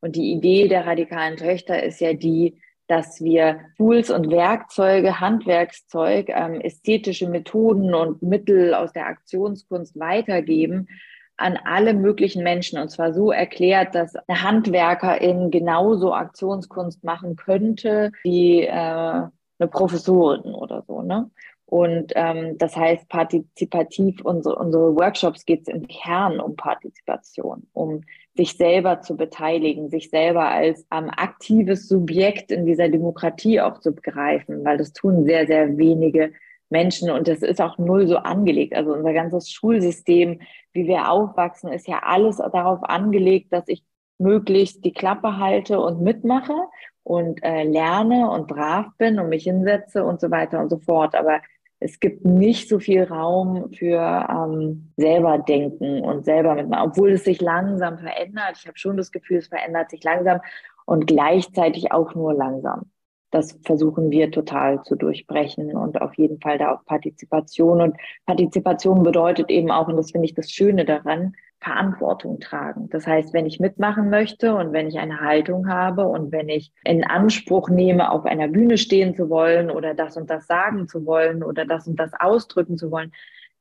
[0.00, 6.28] Und die Idee der radikalen Töchter ist ja die, dass wir Tools und Werkzeuge, Handwerkszeug,
[6.28, 10.88] ähm, ästhetische Methoden und Mittel aus der Aktionskunst weitergeben,
[11.36, 18.10] an alle möglichen Menschen und zwar so erklärt, dass eine Handwerkerin genauso Aktionskunst machen könnte
[18.24, 21.00] wie äh, eine Professorin oder so.
[21.00, 21.30] Ne?
[21.66, 28.02] Und ähm, das heißt, partizipativ, unsere, unsere Workshops geht es im Kern um Partizipation, um
[28.36, 33.92] sich selber zu beteiligen, sich selber als ähm, aktives Subjekt in dieser Demokratie auch zu
[33.92, 36.32] begreifen, weil das tun sehr, sehr wenige
[36.70, 38.74] Menschen und das ist auch null so angelegt.
[38.74, 40.40] Also unser ganzes Schulsystem,
[40.72, 43.84] wie wir aufwachsen, ist ja alles darauf angelegt, dass ich
[44.18, 46.54] möglichst die Klappe halte und mitmache
[47.02, 51.16] und äh, lerne und brav bin und mich hinsetze und so weiter und so fort.
[51.16, 51.40] Aber
[51.80, 57.24] es gibt nicht so viel Raum für ähm, selber denken und selber mitmachen, obwohl es
[57.24, 58.58] sich langsam verändert.
[58.60, 60.40] Ich habe schon das Gefühl, es verändert sich langsam
[60.84, 62.90] und gleichzeitig auch nur langsam
[63.30, 67.80] das versuchen wir total zu durchbrechen und auf jeden Fall da auch Partizipation.
[67.80, 72.88] Und Partizipation bedeutet eben auch, und das finde ich das Schöne daran, Verantwortung tragen.
[72.90, 76.72] Das heißt, wenn ich mitmachen möchte und wenn ich eine Haltung habe und wenn ich
[76.84, 81.04] in Anspruch nehme, auf einer Bühne stehen zu wollen oder das und das sagen zu
[81.04, 83.12] wollen oder das und das ausdrücken zu wollen,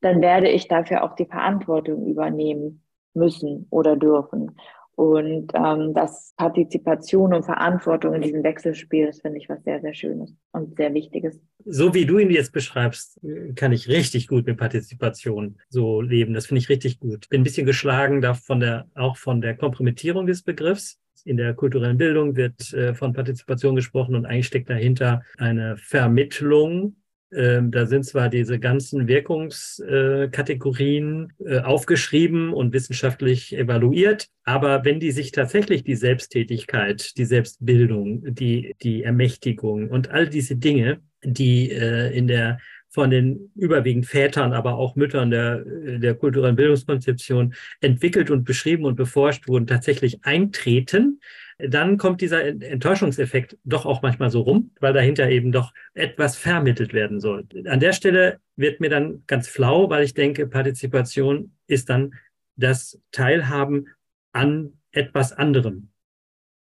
[0.02, 2.84] dann werde ich dafür auch die Verantwortung übernehmen
[3.14, 4.56] müssen oder dürfen.
[5.00, 9.94] Und ähm, das Partizipation und Verantwortung in diesem Wechselspiel, das finde ich was sehr, sehr
[9.94, 11.40] Schönes und sehr Wichtiges.
[11.64, 13.18] So wie du ihn jetzt beschreibst,
[13.56, 16.34] kann ich richtig gut mit Partizipation so leben.
[16.34, 17.30] Das finde ich richtig gut.
[17.30, 21.00] Bin ein bisschen geschlagen da von der, auch von der Kompromittierung des Begriffs.
[21.24, 26.98] In der kulturellen Bildung wird äh, von Partizipation gesprochen und eigentlich steckt dahinter eine Vermittlung
[27.32, 35.12] ähm, da sind zwar diese ganzen Wirkungskategorien äh, aufgeschrieben und wissenschaftlich evaluiert, aber wenn die
[35.12, 42.12] sich tatsächlich die Selbsttätigkeit, die Selbstbildung, die, die Ermächtigung und all diese Dinge, die äh,
[42.18, 42.58] in der
[42.92, 48.96] von den überwiegend Vätern, aber auch Müttern der, der kulturellen Bildungskonzeption entwickelt und beschrieben und
[48.96, 51.20] beforscht wurden, tatsächlich eintreten,
[51.60, 56.94] dann kommt dieser Enttäuschungseffekt doch auch manchmal so rum, weil dahinter eben doch etwas vermittelt
[56.94, 57.46] werden soll.
[57.66, 62.14] An der Stelle wird mir dann ganz flau, weil ich denke, Partizipation ist dann
[62.56, 63.90] das Teilhaben
[64.32, 65.90] an etwas anderem,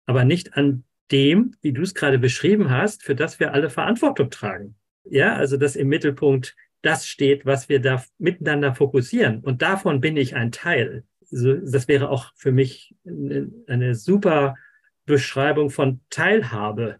[0.07, 4.31] aber nicht an dem, wie du es gerade beschrieben hast, für das wir alle Verantwortung
[4.31, 4.77] tragen.
[5.05, 9.41] Ja, also dass im Mittelpunkt das steht, was wir da miteinander fokussieren.
[9.41, 11.05] Und davon bin ich ein Teil.
[11.31, 14.57] Das wäre auch für mich eine super
[15.05, 16.99] Beschreibung von Teilhabe.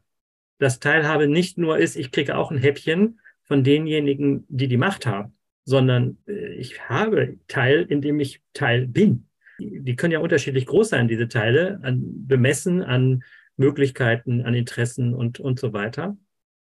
[0.59, 5.07] Dass Teilhabe nicht nur ist, ich kriege auch ein Häppchen von denjenigen, die die Macht
[5.07, 5.35] haben,
[5.65, 9.29] sondern äh, ich habe Teil, indem ich Teil bin.
[9.59, 13.23] Die können ja unterschiedlich groß sein, diese Teile, an, bemessen an
[13.57, 16.17] Möglichkeiten, an Interessen und, und so weiter.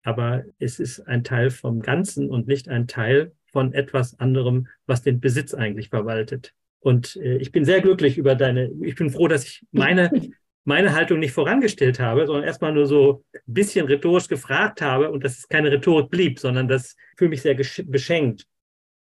[0.04, 5.02] Aber es ist ein Teil vom Ganzen und nicht ein Teil von etwas anderem, was
[5.02, 6.54] den Besitz eigentlich verwaltet.
[6.80, 10.10] Und äh, ich bin sehr glücklich über deine, ich bin froh, dass ich meine
[10.66, 15.24] meine Haltung nicht vorangestellt habe, sondern erstmal nur so ein bisschen rhetorisch gefragt habe und
[15.24, 18.46] dass es keine Rhetorik blieb, sondern das fühle mich sehr beschenkt.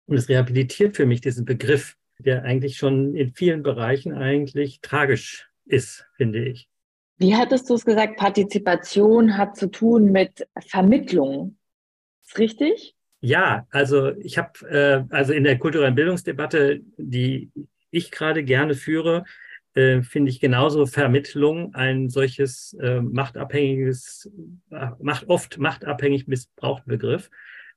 [0.05, 5.49] Und es rehabilitiert für mich diesen Begriff, der eigentlich schon in vielen Bereichen eigentlich tragisch
[5.65, 6.67] ist, finde ich.
[7.17, 8.17] Wie hattest du es gesagt?
[8.17, 11.57] Partizipation hat zu tun mit Vermittlung.
[12.25, 12.95] Ist richtig?
[13.21, 17.51] Ja, also ich habe äh, also in der kulturellen Bildungsdebatte, die
[17.91, 19.25] ich gerade gerne führe,
[19.73, 24.31] äh, finde ich genauso Vermittlung ein solches äh, machtabhängiges,
[24.71, 27.29] äh, macht oft machtabhängig missbrauchten Begriff,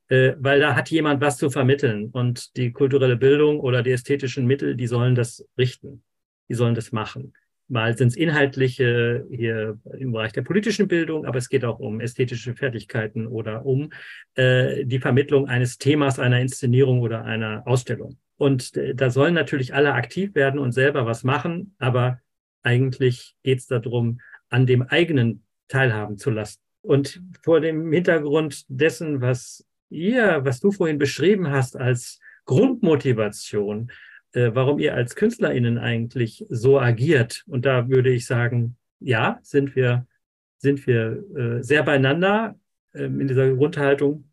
[0.08, 4.46] äh, weil da hat jemand was zu vermitteln und die kulturelle Bildung oder die ästhetischen
[4.46, 6.02] Mittel, die sollen das richten,
[6.48, 7.34] die sollen das machen.
[7.68, 12.00] Mal sind es inhaltliche hier im Bereich der politischen Bildung, aber es geht auch um
[12.00, 13.90] ästhetische Fertigkeiten oder um
[14.34, 18.18] äh, die Vermittlung eines Themas, einer Inszenierung oder einer Ausstellung.
[18.42, 22.18] Und äh, da sollen natürlich alle aktiv werden und selber was machen, aber
[22.64, 26.58] eigentlich geht es darum, an dem eigenen teilhaben zu lassen.
[26.80, 33.92] Und vor dem Hintergrund dessen, was ihr, was du vorhin beschrieben hast als Grundmotivation,
[34.32, 37.44] äh, warum ihr als KünstlerInnen eigentlich so agiert.
[37.46, 40.08] Und da würde ich sagen, ja, sind wir,
[40.58, 42.58] sind wir äh, sehr beieinander
[42.92, 44.31] äh, in dieser Grundhaltung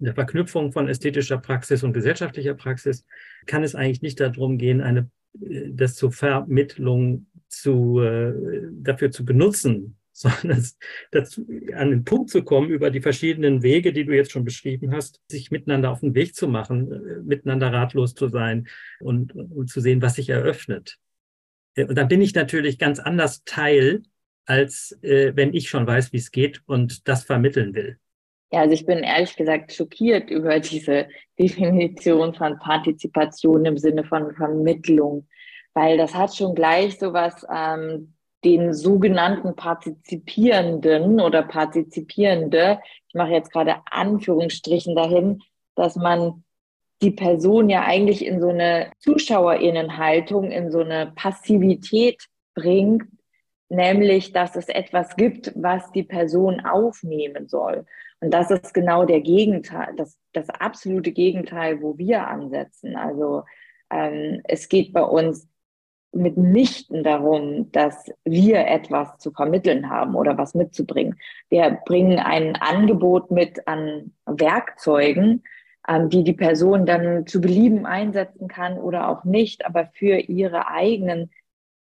[0.00, 3.04] der Verknüpfung von ästhetischer Praxis und gesellschaftlicher Praxis
[3.46, 5.10] kann es eigentlich nicht darum gehen, eine,
[5.40, 8.32] äh, das zur Vermittlung zu, äh,
[8.72, 10.66] dafür zu benutzen, sondern
[11.12, 14.92] dazu, an den Punkt zu kommen, über die verschiedenen Wege, die du jetzt schon beschrieben
[14.92, 18.68] hast, sich miteinander auf den Weg zu machen, äh, miteinander ratlos zu sein
[19.00, 20.98] und, und zu sehen, was sich eröffnet.
[21.76, 24.02] Und dann bin ich natürlich ganz anders Teil,
[24.44, 27.98] als äh, wenn ich schon weiß, wie es geht und das vermitteln will.
[28.52, 31.08] Ja, also ich bin ehrlich gesagt schockiert über diese
[31.38, 35.28] Definition von Partizipation im Sinne von Vermittlung,
[35.72, 43.32] weil das hat schon gleich so was ähm, den sogenannten Partizipierenden oder Partizipierende, ich mache
[43.32, 45.42] jetzt gerade Anführungsstrichen dahin,
[45.74, 46.44] dass man
[47.02, 53.04] die Person ja eigentlich in so eine Zuschauerinnenhaltung, in so eine Passivität bringt,
[53.68, 57.86] nämlich, dass es etwas gibt, was die Person aufnehmen soll.
[58.20, 62.96] Und das ist genau der Gegenteil, das, das absolute Gegenteil, wo wir ansetzen.
[62.96, 63.44] Also
[63.90, 65.48] ähm, es geht bei uns
[66.12, 71.18] mitnichten darum, dass wir etwas zu vermitteln haben oder was mitzubringen.
[71.48, 75.44] Wir bringen ein Angebot mit an Werkzeugen,
[75.88, 80.68] ähm, die die Person dann zu Belieben einsetzen kann oder auch nicht, aber für ihre
[80.68, 81.30] eigenen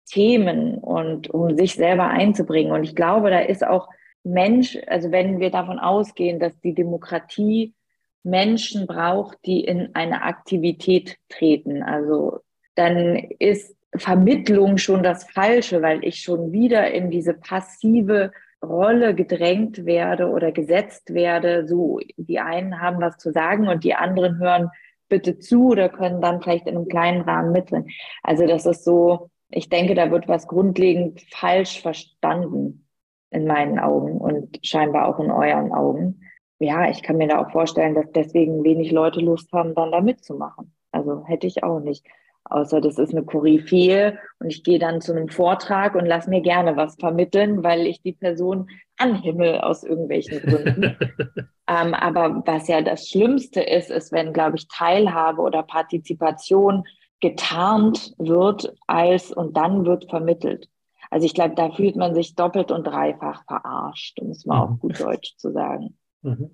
[0.06, 2.72] Themen und um sich selber einzubringen.
[2.72, 3.88] Und ich glaube, da ist auch
[4.24, 7.74] Mensch, also wenn wir davon ausgehen, dass die Demokratie
[8.22, 12.40] Menschen braucht, die in eine Aktivität treten, also
[12.74, 19.86] dann ist Vermittlung schon das Falsche, weil ich schon wieder in diese passive Rolle gedrängt
[19.86, 21.66] werde oder gesetzt werde.
[21.66, 24.70] So, die einen haben was zu sagen und die anderen hören
[25.08, 27.88] bitte zu oder können dann vielleicht in einem kleinen Rahmen mitdrehen.
[28.22, 32.87] Also das ist so, ich denke, da wird was grundlegend falsch verstanden
[33.30, 36.20] in meinen Augen und scheinbar auch in euren Augen.
[36.58, 40.00] Ja, ich kann mir da auch vorstellen, dass deswegen wenig Leute Lust haben, dann da
[40.00, 40.72] mitzumachen.
[40.90, 42.04] Also hätte ich auch nicht.
[42.50, 46.40] Außer das ist eine Koryphäe und ich gehe dann zu einem Vortrag und lass mir
[46.40, 50.96] gerne was vermitteln, weil ich die Person anhimmel aus irgendwelchen Gründen.
[51.68, 56.84] ähm, aber was ja das Schlimmste ist, ist, wenn, glaube ich, Teilhabe oder Partizipation
[57.20, 60.68] getarnt wird als und dann wird vermittelt.
[61.10, 64.72] Also ich glaube, da fühlt man sich doppelt und dreifach verarscht, um es mal mhm.
[64.72, 65.96] auf gut Deutsch zu sagen.
[66.22, 66.50] Mhm.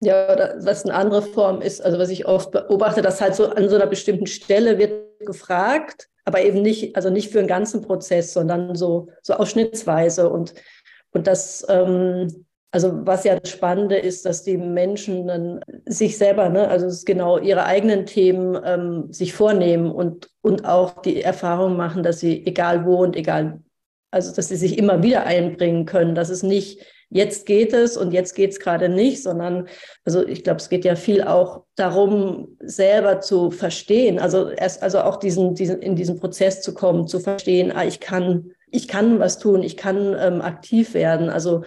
[0.00, 3.48] Ja, oder was eine andere Form ist, also was ich oft beobachte, dass halt so
[3.48, 7.80] an so einer bestimmten Stelle wird gefragt, aber eben nicht, also nicht für einen ganzen
[7.80, 10.28] Prozess, sondern so, so ausschnittsweise.
[10.28, 10.52] Und,
[11.12, 16.50] und das, ähm, also was ja das Spannende ist, dass die Menschen dann sich selber,
[16.50, 22.02] ne, also genau ihre eigenen Themen ähm, sich vornehmen und, und auch die Erfahrung machen,
[22.02, 23.60] dass sie egal wo und egal
[24.10, 28.12] also, dass sie sich immer wieder einbringen können, dass es nicht jetzt geht es und
[28.12, 29.68] jetzt geht es gerade nicht, sondern
[30.04, 35.00] also ich glaube, es geht ja viel auch darum, selber zu verstehen, also erst also
[35.00, 39.20] auch diesen, diesen in diesen Prozess zu kommen, zu verstehen, ah, ich kann, ich kann
[39.20, 41.30] was tun, ich kann ähm, aktiv werden.
[41.30, 41.62] Also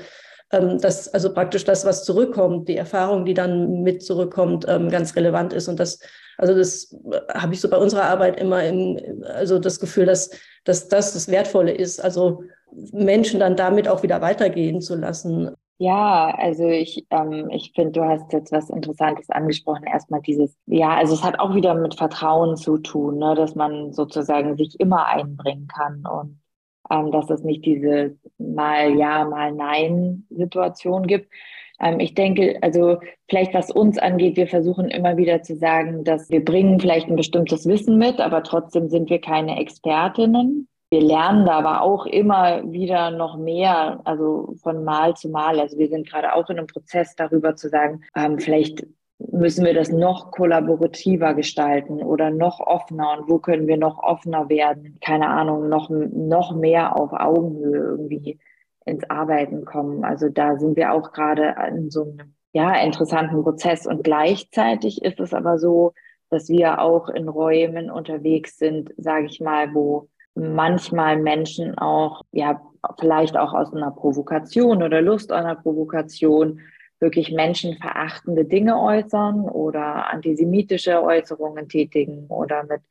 [0.49, 5.53] dass also praktisch das, was zurückkommt, die Erfahrung, die dann mit zurückkommt, ähm, ganz relevant
[5.53, 5.67] ist.
[5.67, 5.99] Und das,
[6.37, 10.31] also das äh, habe ich so bei unserer Arbeit immer im, also das Gefühl, dass,
[10.63, 12.43] dass das das Wertvolle ist, also
[12.91, 15.55] Menschen dann damit auch wieder weitergehen zu lassen.
[15.77, 19.85] Ja, also ich, ähm, ich finde, du hast jetzt was Interessantes angesprochen.
[19.85, 23.93] Erstmal dieses, ja, also es hat auch wieder mit Vertrauen zu tun, ne, dass man
[23.93, 26.41] sozusagen sich immer einbringen kann und
[26.89, 31.31] ähm, dass es nicht diese mal ja, mal nein Situation gibt.
[31.79, 32.97] Ähm, ich denke, also
[33.29, 37.15] vielleicht was uns angeht, wir versuchen immer wieder zu sagen, dass wir bringen vielleicht ein
[37.15, 40.67] bestimmtes Wissen mit, aber trotzdem sind wir keine Expertinnen.
[40.91, 45.59] Wir lernen da aber auch immer wieder noch mehr, also von Mal zu Mal.
[45.59, 48.85] Also wir sind gerade auch in einem Prozess darüber zu sagen, ähm, vielleicht
[49.19, 54.49] müssen wir das noch kollaborativer gestalten oder noch offener und wo können wir noch offener
[54.49, 54.97] werden?
[55.01, 58.39] Keine Ahnung, noch, noch mehr auf Augenhöhe irgendwie
[58.85, 60.03] ins Arbeiten kommen.
[60.03, 63.85] Also da sind wir auch gerade in so einem ja, interessanten Prozess.
[63.85, 65.93] Und gleichzeitig ist es aber so,
[66.29, 72.61] dass wir auch in Räumen unterwegs sind, sage ich mal, wo manchmal Menschen auch, ja,
[72.97, 76.61] vielleicht auch aus einer Provokation oder Lust einer Provokation
[76.99, 82.81] wirklich menschenverachtende Dinge äußern oder antisemitische Äußerungen tätigen oder mit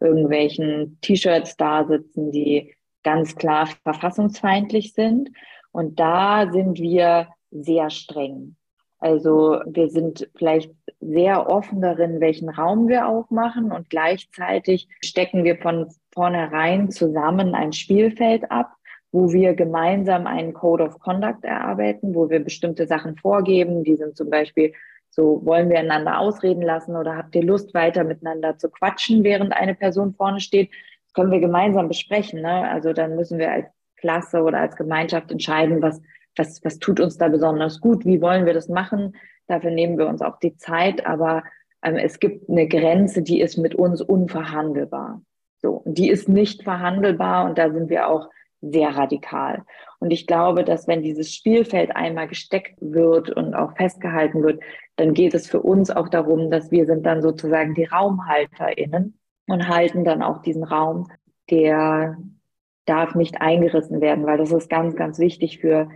[0.00, 5.30] irgendwelchen T-Shirts da sitzen, die ganz klar verfassungsfeindlich sind.
[5.72, 8.56] Und da sind wir sehr streng.
[9.00, 15.56] Also wir sind vielleicht sehr offen darin, welchen Raum wir aufmachen und gleichzeitig stecken wir
[15.56, 18.72] von vornherein zusammen ein Spielfeld ab,
[19.18, 23.82] wo wir gemeinsam einen Code of Conduct erarbeiten, wo wir bestimmte Sachen vorgeben.
[23.82, 24.72] Die sind zum Beispiel
[25.10, 29.52] so, wollen wir einander ausreden lassen oder habt ihr Lust, weiter miteinander zu quatschen, während
[29.52, 30.70] eine Person vorne steht?
[31.06, 32.42] Das können wir gemeinsam besprechen.
[32.42, 32.70] Ne?
[32.70, 33.66] Also dann müssen wir als
[33.96, 36.00] Klasse oder als Gemeinschaft entscheiden, was,
[36.36, 39.16] was, was tut uns da besonders gut, wie wollen wir das machen.
[39.48, 41.42] Dafür nehmen wir uns auch die Zeit, aber
[41.82, 45.22] ähm, es gibt eine Grenze, die ist mit uns unverhandelbar.
[45.60, 48.28] So, die ist nicht verhandelbar und da sind wir auch
[48.60, 49.62] sehr radikal.
[50.00, 54.62] Und ich glaube, dass wenn dieses Spielfeld einmal gesteckt wird und auch festgehalten wird,
[54.96, 59.68] dann geht es für uns auch darum, dass wir sind dann sozusagen die RaumhalterInnen und
[59.68, 61.08] halten dann auch diesen Raum,
[61.50, 62.16] der
[62.84, 65.88] darf nicht eingerissen werden, weil das ist ganz, ganz wichtig für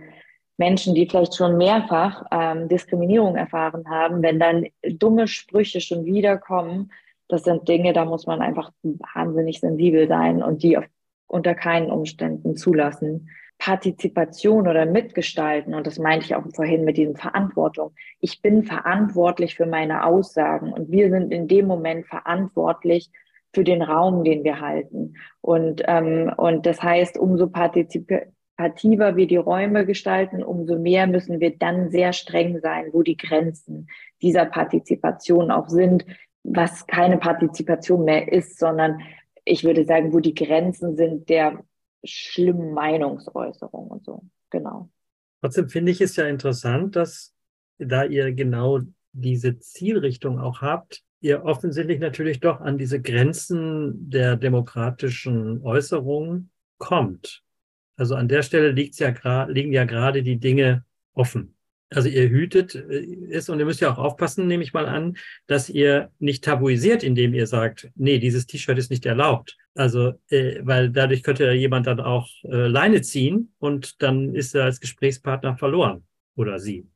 [0.57, 6.37] Menschen, die vielleicht schon mehrfach ähm, Diskriminierung erfahren haben, wenn dann dumme Sprüche schon wieder
[6.37, 6.91] kommen,
[7.27, 10.85] das sind Dinge, da muss man einfach wahnsinnig sensibel sein und die auf,
[11.33, 13.29] unter keinen Umständen zulassen.
[13.57, 17.93] Partizipation oder Mitgestalten, und das meinte ich auch vorhin mit diesem Verantwortung.
[18.19, 23.09] Ich bin verantwortlich für meine Aussagen und wir sind in dem Moment verantwortlich
[23.53, 25.15] für den Raum, den wir halten.
[25.41, 31.57] Und, ähm, und das heißt, umso partizipativer wir die Räume gestalten, umso mehr müssen wir
[31.57, 33.87] dann sehr streng sein, wo die Grenzen
[34.21, 36.05] dieser Partizipation auch sind,
[36.43, 38.99] was keine Partizipation mehr ist, sondern
[39.45, 41.63] ich würde sagen, wo die Grenzen sind der
[42.03, 44.23] schlimmen Meinungsäußerung und so.
[44.49, 44.89] Genau.
[45.41, 47.33] Trotzdem finde ich es ja interessant, dass
[47.77, 48.79] da ihr genau
[49.11, 57.43] diese Zielrichtung auch habt, ihr offensichtlich natürlich doch an diese Grenzen der demokratischen Äußerung kommt.
[57.95, 61.55] Also an der Stelle ja liegen ja gerade die Dinge offen.
[61.93, 65.17] Also ihr hütet äh, es und ihr müsst ja auch aufpassen, nehme ich mal an,
[65.47, 69.57] dass ihr nicht tabuisiert, indem ihr sagt, nee, dieses T-Shirt ist nicht erlaubt.
[69.75, 74.65] Also, äh, weil dadurch könnte jemand dann auch äh, Leine ziehen und dann ist er
[74.65, 76.03] als Gesprächspartner verloren
[76.35, 76.87] oder sie.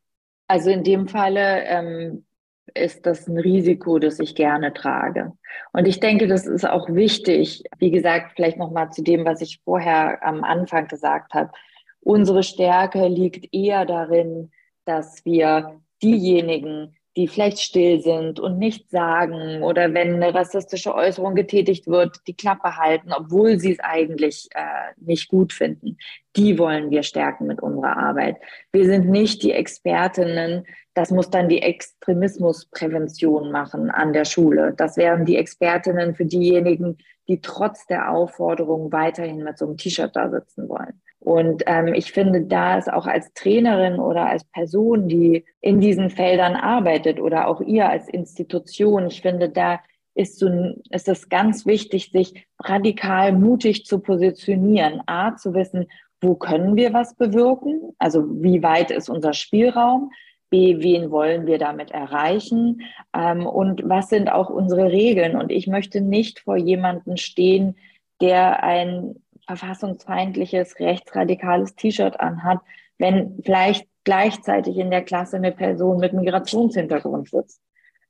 [0.47, 2.25] Also in dem Falle ähm,
[2.73, 5.33] ist das ein Risiko, das ich gerne trage.
[5.73, 7.63] Und ich denke, das ist auch wichtig.
[7.79, 11.51] Wie gesagt, vielleicht noch mal zu dem, was ich vorher am Anfang gesagt habe.
[11.99, 14.51] Unsere Stärke liegt eher darin,
[14.87, 21.33] dass wir diejenigen, die vielleicht still sind und nichts sagen oder wenn eine rassistische Äußerung
[21.33, 25.97] getätigt wird, die Klappe halten, obwohl sie es eigentlich äh, nicht gut finden.
[26.35, 28.37] Die wollen wir stärken mit unserer Arbeit.
[28.71, 34.73] Wir sind nicht die Expertinnen, das muss dann die Extremismusprävention machen an der Schule.
[34.77, 40.15] Das wären die Expertinnen für diejenigen, die trotz der Aufforderung weiterhin mit so einem T-Shirt
[40.15, 41.01] da sitzen wollen.
[41.27, 46.09] Und ähm, ich finde, da ist auch als Trainerin oder als Person, die in diesen
[46.09, 49.81] Feldern arbeitet oder auch ihr als Institution, ich finde, da
[50.15, 50.47] ist, so,
[50.89, 55.01] ist es ganz wichtig, sich radikal mutig zu positionieren.
[55.05, 55.87] A, zu wissen,
[56.21, 57.93] wo können wir was bewirken?
[57.99, 60.11] Also wie weit ist unser Spielraum?
[60.49, 62.83] B, wen wollen wir damit erreichen?
[63.13, 65.35] Ähm, und was sind auch unsere Regeln?
[65.35, 67.75] Und ich möchte nicht vor jemanden stehen,
[68.21, 69.17] der ein
[69.47, 72.59] verfassungsfeindliches, rechtsradikales T-Shirt anhat,
[72.97, 77.61] wenn vielleicht gleichzeitig in der Klasse eine Person mit Migrationshintergrund sitzt.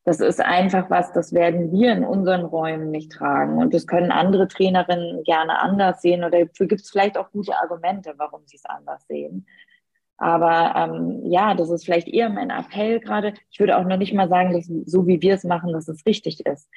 [0.04, 3.58] Das ist einfach was, das werden wir in unseren Räumen nicht tragen.
[3.58, 7.58] Und das können andere Trainerinnen gerne anders sehen oder dafür gibt es vielleicht auch gute
[7.58, 9.46] Argumente, warum sie es anders sehen.
[10.18, 13.34] Aber ähm, ja, das ist vielleicht eher mein Appell gerade.
[13.52, 16.06] Ich würde auch noch nicht mal sagen, dass so wie wir es machen, dass es
[16.06, 16.70] richtig ist.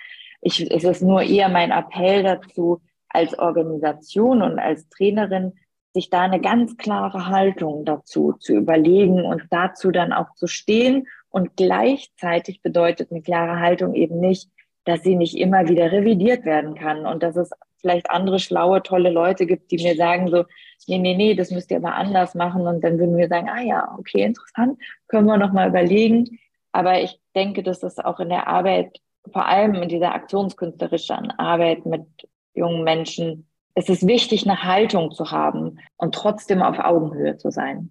[0.43, 2.81] Ich, es ist nur eher mein Appell dazu,
[3.11, 5.53] als Organisation und als Trainerin
[5.93, 11.07] sich da eine ganz klare Haltung dazu zu überlegen und dazu dann auch zu stehen.
[11.29, 14.51] Und gleichzeitig bedeutet eine klare Haltung eben nicht,
[14.85, 17.51] dass sie nicht immer wieder revidiert werden kann und dass es
[17.81, 20.45] vielleicht andere schlaue, tolle Leute gibt, die mir sagen so,
[20.87, 22.67] nee, nee, nee, das müsst ihr aber anders machen.
[22.67, 26.39] Und dann würden wir sagen, ah ja, okay, interessant, können wir noch mal überlegen.
[26.73, 28.99] Aber ich denke, dass das auch in der Arbeit,
[29.33, 32.07] vor allem in dieser aktionskünstlerischen Arbeit mit
[32.55, 37.91] jungen Menschen, es ist wichtig, eine Haltung zu haben und trotzdem auf Augenhöhe zu sein.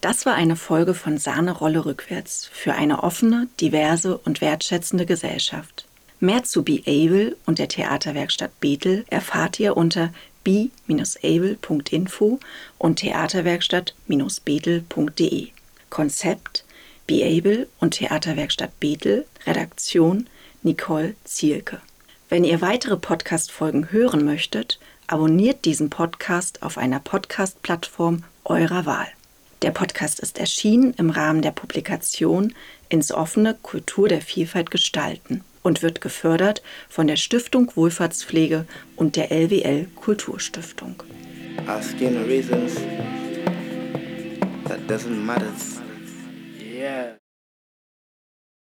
[0.00, 5.88] Das war eine Folge von Sahnerolle rückwärts für eine offene, diverse und wertschätzende Gesellschaft.
[6.20, 10.12] Mehr zu Be Able und der Theaterwerkstatt Bethel erfahrt ihr unter
[10.44, 12.38] be-able.info
[12.78, 15.48] und theaterwerkstatt-bethel.de.
[15.90, 16.64] Konzept
[17.06, 20.28] Be Able und Theaterwerkstatt Bethel, Redaktion
[20.62, 21.80] Nicole Zielke.
[22.30, 29.06] Wenn ihr weitere Podcast-Folgen hören möchtet, abonniert diesen Podcast auf einer Podcast-Plattform eurer Wahl.
[29.62, 32.52] Der Podcast ist erschienen im Rahmen der Publikation
[32.90, 38.66] Ins offene Kultur der Vielfalt gestalten und wird gefördert von der Stiftung Wohlfahrtspflege
[38.96, 41.02] und der LWL Kulturstiftung.
[41.66, 42.76] Asking reasons
[44.66, 45.52] that doesn't matter.
[46.60, 47.17] Yeah.